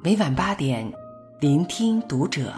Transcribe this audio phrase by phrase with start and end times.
[0.00, 0.90] 每晚八点，
[1.40, 2.54] 聆听读者。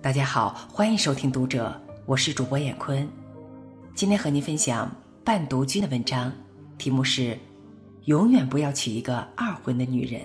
[0.00, 1.68] 大家好，欢迎收听《读者》，
[2.06, 3.06] 我是主播闫坤。
[3.92, 4.88] 今天和您分享
[5.24, 6.32] 半读君的文章，
[6.78, 7.36] 题目是
[8.06, 10.22] “永远不要娶一个二婚的女人”。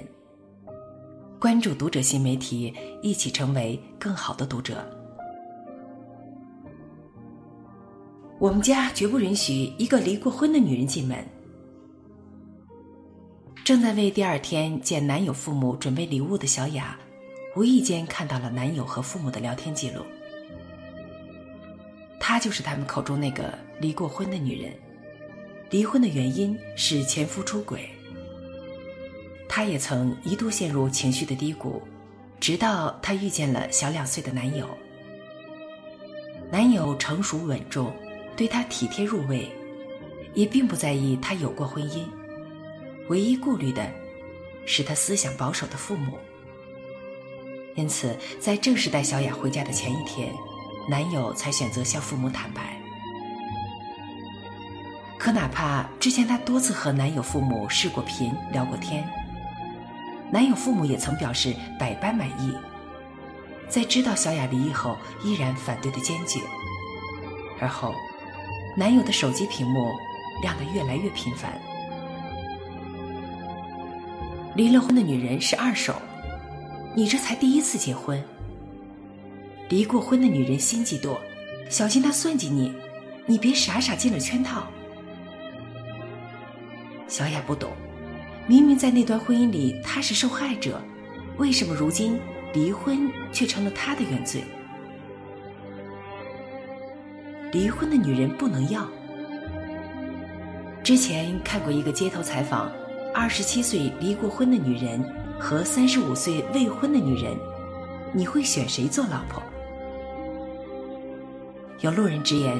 [1.41, 2.71] 关注《读者》新媒体，
[3.01, 4.85] 一起成为更好的读者。
[8.37, 11.17] 我们家绝不允许一个离过婚的女人进门。
[13.65, 16.95] 正在为第二天见男友父母准备礼物的小雅，
[17.55, 20.05] 无意间看到了男友和父母的聊天记录。
[22.19, 24.71] 她就是他们口中那个离过婚的女人，
[25.71, 27.89] 离婚的原因是前夫出轨。
[29.49, 31.81] 她也曾一度陷入情绪的低谷，
[32.39, 34.69] 直到她遇见了小两岁的男友。
[36.51, 37.91] 男友成熟稳重，
[38.37, 39.49] 对她体贴入微，
[40.35, 42.03] 也并不在意她有过婚姻。
[43.07, 43.87] 唯一顾虑的，
[44.65, 46.17] 是他思想保守的父母。
[47.75, 50.33] 因此，在正式带小雅回家的前一天，
[50.89, 52.77] 男友才选择向父母坦白。
[55.19, 59.07] 可哪怕之前她多次和男友父母视过频、聊过天，
[60.31, 62.55] 男友父母也曾表示百般满意，
[63.67, 66.39] 在知道小雅离异后，依然反对的坚决。
[67.59, 67.93] 而后，
[68.77, 69.91] 男友的手机屏幕
[70.41, 71.51] 亮得越来越频繁。
[74.55, 76.01] 离了婚的女人是二手，
[76.95, 78.23] 你这才第一次结婚。
[79.67, 81.19] 离过婚的女人心计多，
[81.69, 82.73] 小心她算计你，
[83.25, 84.65] 你别傻傻进了圈套。
[87.09, 87.73] 小雅不懂，
[88.47, 90.81] 明明在那段婚姻里她是受害者，
[91.37, 92.17] 为什么如今
[92.53, 94.41] 离婚却成了她的原罪？
[97.51, 98.87] 离婚的女人不能要。
[100.81, 102.71] 之前看过一个街头采访。
[103.17, 105.01] 二十七岁离过婚的女人
[105.39, 107.33] 和三十五岁未婚的女人，
[108.11, 109.41] 你会选谁做老婆？
[111.79, 112.59] 有路人直言，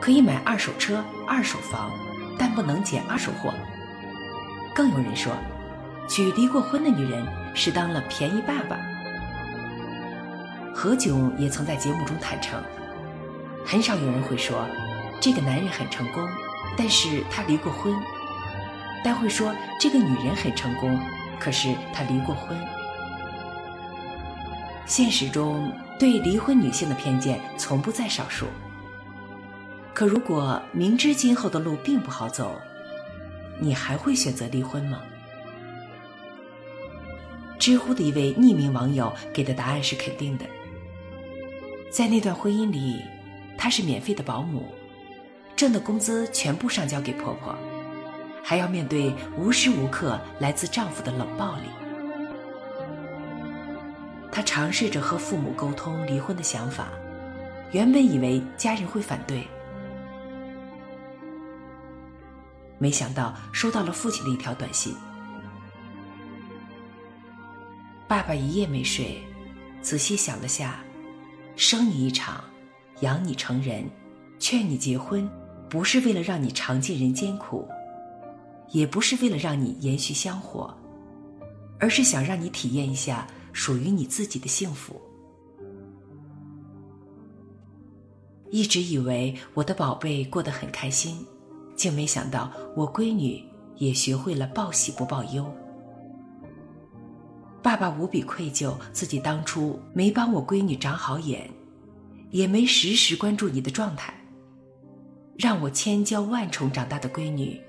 [0.00, 1.90] 可以买二手车、二手房，
[2.38, 3.52] 但不能捡二手货。
[4.72, 5.32] 更有人说，
[6.08, 8.78] 娶离过婚的女人是当了便宜爸爸。
[10.72, 12.62] 何炅也曾在节目中坦诚，
[13.66, 14.64] 很少有人会说，
[15.20, 16.24] 这个男人很成功，
[16.76, 17.92] 但是他离过婚。
[19.02, 21.00] 但会说这个女人很成功，
[21.38, 22.56] 可是她离过婚。
[24.86, 28.46] 现实中对离婚女性的偏见从不在少数。
[29.94, 32.60] 可如果明知今后的路并不好走，
[33.58, 35.00] 你还会选择离婚吗？
[37.58, 40.46] 知乎的一位匿名网友给的答案是肯定的。
[41.90, 43.02] 在那段婚姻里，
[43.58, 44.72] 她是免费的保姆，
[45.54, 47.54] 挣的工资全部上交给婆婆。
[48.42, 51.68] 还要面对无时无刻来自丈夫的冷暴力。
[54.32, 56.88] 她尝试着和父母沟通离婚的想法，
[57.72, 59.46] 原本以为家人会反对，
[62.78, 64.94] 没想到收到了父亲的一条短信
[68.06, 69.22] ：“爸爸一夜没睡，
[69.82, 70.80] 仔细想了下，
[71.56, 72.42] 生你一场，
[73.00, 73.84] 养你成人，
[74.38, 75.28] 劝你结婚，
[75.68, 77.68] 不是为了让你尝尽人间苦。”
[78.70, 80.74] 也不是为了让你延续香火，
[81.78, 85.00] 而是想让你体验一下属于你自己的幸福。
[88.50, 91.24] 一直以为我的宝贝过得很开心，
[91.76, 93.44] 竟没想到我闺女
[93.76, 95.52] 也学会了报喜不报忧。
[97.62, 101.48] 爸爸无比愧疚，自己当初没帮我闺女长好眼，
[102.30, 104.14] 也没时时关注你的状态，
[105.36, 107.60] 让我千娇万宠长大的闺女。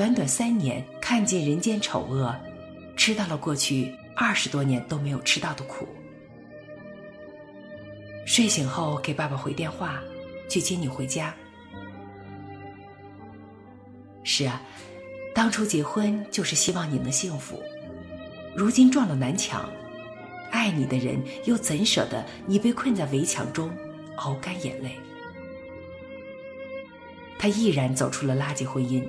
[0.00, 2.34] 短短三年，看尽人间丑恶，
[2.96, 5.86] 吃到了过去二十多年都没有吃到的苦。
[8.24, 10.00] 睡醒后给爸爸回电话，
[10.48, 11.34] 去接你回家。
[14.24, 14.62] 是啊，
[15.34, 17.62] 当初结婚就是希望你能幸福，
[18.56, 19.68] 如今撞了南墙，
[20.50, 23.70] 爱你的人又怎舍得你被困在围墙中，
[24.16, 24.92] 熬干眼泪？
[27.38, 29.06] 他毅然走出了垃圾婚姻。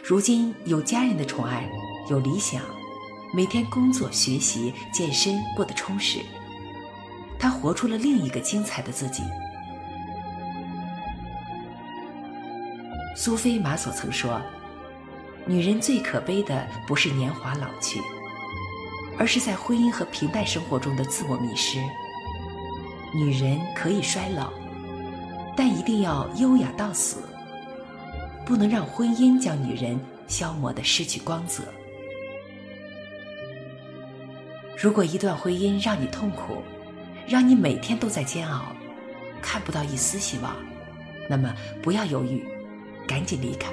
[0.00, 1.68] 如今有家人的宠爱，
[2.08, 2.62] 有理想，
[3.34, 6.20] 每天工作、学习、健身，过得充实。
[7.38, 9.22] 他活出了另一个精彩的自己。
[13.16, 14.40] 苏菲玛索曾说
[15.46, 18.00] ：“女人最可悲的不是年华老去，
[19.18, 21.78] 而是在婚姻和平淡生活中的自我迷失。
[23.14, 24.52] 女人可以衰老，
[25.56, 27.18] 但一定要优雅到死。”
[28.44, 31.62] 不能让婚姻将女人消磨的失去光泽。
[34.76, 36.62] 如果一段婚姻让你痛苦，
[37.26, 38.72] 让你每天都在煎熬，
[39.40, 40.56] 看不到一丝希望，
[41.28, 42.44] 那么不要犹豫，
[43.06, 43.72] 赶紧离开。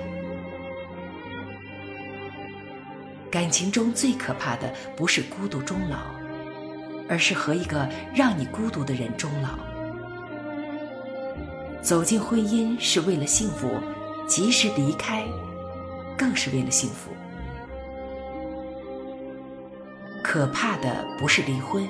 [3.31, 5.97] 感情中最可怕的不是孤独终老，
[7.07, 9.57] 而是和一个让你孤独的人终老。
[11.81, 13.71] 走进婚姻是为了幸福，
[14.29, 15.25] 及时离开，
[16.15, 17.11] 更是为了幸福。
[20.23, 21.85] 可怕的不是离婚，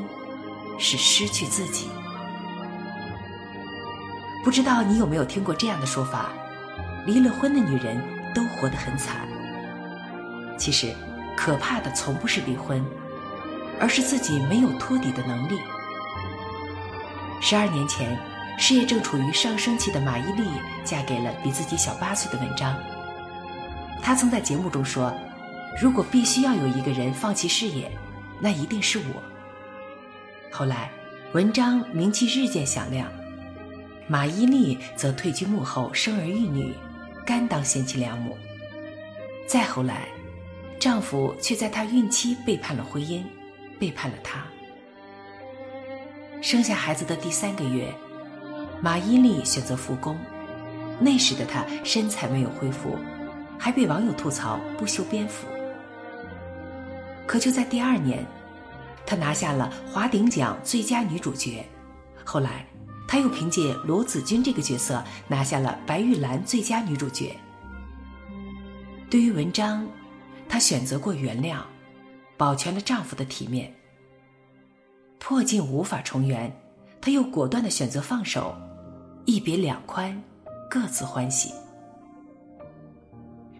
[0.80, 1.90] 是失去自己。
[4.42, 6.30] 不知道你有没有听过这样的说法：
[7.06, 8.02] 离了婚的女人
[8.34, 9.28] 都活得很惨。
[10.58, 10.96] 其实，
[11.36, 12.82] 可怕的从不是离婚，
[13.82, 15.60] 而是自己没有托底的能力。
[17.42, 18.18] 十二年前，
[18.60, 20.46] 事业正处于上升期的马伊琍
[20.84, 22.78] 嫁给了比自己小八岁的文章。
[24.02, 25.12] 她曾在节目中说
[25.82, 27.90] ：“如果必须要有一个人放弃事业。”
[28.42, 29.22] 那一定是我。
[30.50, 30.90] 后来，
[31.34, 33.12] 文章名气日渐响亮，
[34.08, 36.74] 马伊琍则退居幕后，生儿育女，
[37.26, 38.38] 甘当贤妻良母。
[39.46, 40.08] 再后来，
[40.80, 43.24] 丈夫却在她孕期背叛了婚姻，
[43.78, 44.42] 背叛了她。
[46.42, 47.94] 生下孩子的第三个月，
[48.82, 50.18] 马伊琍选择复工，
[51.00, 52.98] 那时的她身材没有恢复，
[53.58, 55.48] 还被网友吐槽不修边幅。
[57.28, 58.26] 可就在第二年，
[59.06, 61.66] 她拿下了华鼎奖最佳女主角。
[62.24, 62.66] 后来，
[63.08, 67.36] 她又凭借罗子君这个角色拿下了白玉兰最佳女主角。
[69.10, 69.86] 对于文章，
[70.48, 71.58] 她选择过原谅，
[72.38, 73.74] 保全了丈夫的体面。
[75.18, 76.56] 破镜无法重圆，
[77.02, 78.56] 她又果断的选择放手，
[79.30, 80.20] 一别两宽，
[80.68, 81.54] 各自欢喜。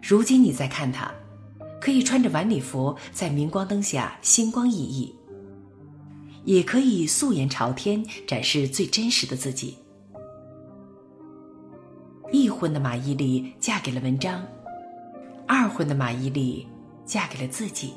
[0.02, 1.08] 如今你再看她。
[1.80, 5.14] 可以穿着晚礼服在明光灯下星光熠熠，
[6.44, 9.78] 也可以素颜朝天展示最真实的自己。
[12.32, 14.44] 一婚的马伊琍嫁给了文章，
[15.46, 16.66] 二婚的马伊琍
[17.06, 17.94] 嫁给了自己。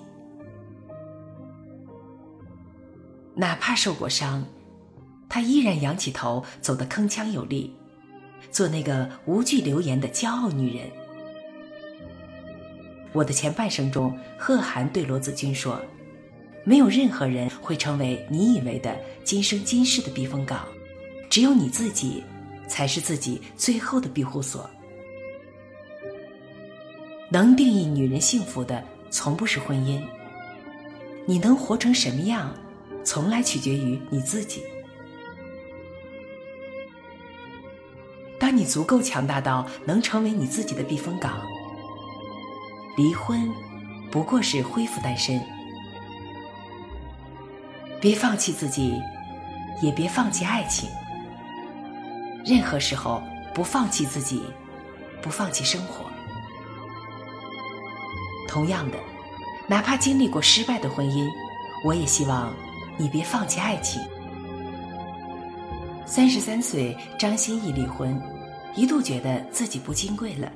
[3.34, 4.46] 哪怕受过伤，
[5.34, 7.74] 她依然仰起头走得铿锵有力，
[8.52, 10.88] 做那个无惧流言的骄傲女人。
[13.14, 15.82] 我的前半生中，贺涵对罗子君说
[16.64, 20.68] ：“没有任何人会成为你以为的今生今世的避风港，
[21.32, 22.24] 只有你自己，
[22.68, 24.70] 才是自己最后的庇护所。
[27.32, 30.00] 能定义女人幸福的，从不是婚姻。
[31.26, 32.56] 你能活成什么样，
[33.04, 34.62] 从来取决于你自己。
[38.54, 41.42] 当你足够强大到能成为你自己的避风港。”
[42.96, 43.52] 离婚，
[44.12, 45.42] 不过是恢复单身。
[48.00, 49.02] 别放弃自己，
[49.82, 50.88] 也别放弃爱情。
[52.46, 53.24] 任何时候，
[53.56, 54.44] 不放弃自己，
[55.20, 56.06] 不放弃生活。
[58.48, 59.00] 同样的，
[59.68, 61.28] 哪怕经历过失败的婚姻，
[61.84, 62.54] 我也希望
[62.98, 64.00] 你别放弃爱情。
[66.06, 68.22] 三十三岁，张歆艺离婚，
[68.76, 70.52] 一度觉得自己不金贵了。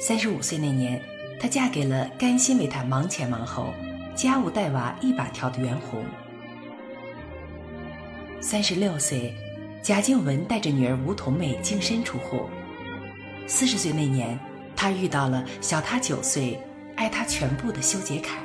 [0.00, 1.00] 三十五岁那年，
[1.40, 3.72] 她嫁给了甘心为她忙前忙后、
[4.14, 6.04] 家务带娃一把挑的袁弘。
[8.40, 9.34] 三十六岁，
[9.82, 12.48] 贾静雯带着女儿吴桐妹净身出户。
[13.46, 14.38] 四十岁那年，
[14.76, 16.60] 她遇到了小她九岁、
[16.96, 18.36] 爱她全部的修杰楷。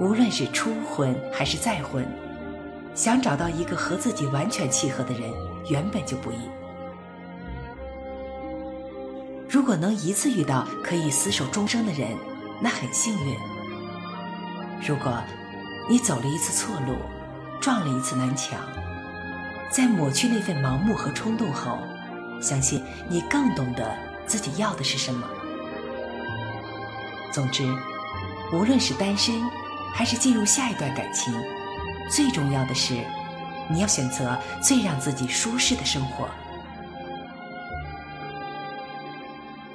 [0.00, 2.06] 无论是初婚还是再婚，
[2.98, 5.32] 想找到一个和自己完全契合的人，
[5.68, 6.36] 原本就不易。
[9.48, 12.18] 如果能一次遇到可以厮守终生的人，
[12.60, 13.36] 那很幸运。
[14.84, 15.16] 如果
[15.88, 16.96] 你走了一次错路，
[17.60, 18.58] 撞了一次南墙，
[19.70, 21.78] 在抹去那份盲目和冲动后，
[22.42, 25.24] 相信你更懂得自己要的是什么。
[27.30, 27.64] 总之，
[28.52, 29.40] 无论是单身，
[29.94, 31.32] 还是进入下一段感情，
[32.10, 33.04] 最重要的是，
[33.68, 36.28] 你要选择最让自己舒适的生活。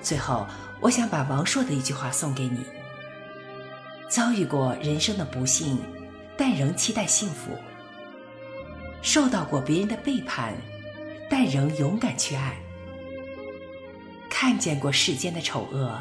[0.02, 0.46] 最后，
[0.82, 2.66] 我想把王朔的一句话送给你：
[4.10, 5.80] 遭遇过人生的不幸，
[6.36, 7.52] 但仍期待幸福；
[9.02, 10.54] 受到过别人的背叛，
[11.30, 12.52] 但仍勇敢去爱；
[14.30, 15.98] 看见过世间的丑恶，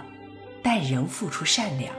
[0.62, 1.94] 但仍付出善良。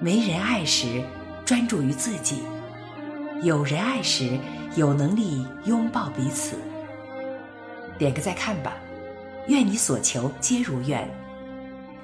[0.00, 1.02] 没人爱时，
[1.44, 2.36] 专注于自己；
[3.42, 4.38] 有人爱时，
[4.76, 6.56] 有能力拥抱彼此。
[7.98, 8.74] 点个再看吧。
[9.46, 11.06] 愿你所求皆如愿，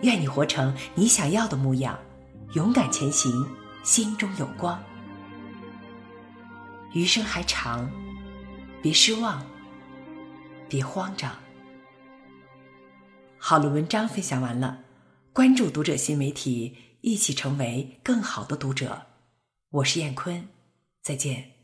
[0.03, 1.99] 愿你活成你想要的模样，
[2.53, 3.33] 勇敢前行，
[3.83, 4.79] 心中有光。
[6.93, 7.91] 余生还长，
[8.83, 9.43] 别失望，
[10.69, 11.33] 别慌张。
[13.39, 14.81] 好了，文章分享完了，
[15.33, 19.01] 关注读者新媒体，一起成为更好的读者。
[19.73, 20.49] 我是燕坤，
[21.00, 21.60] 再见。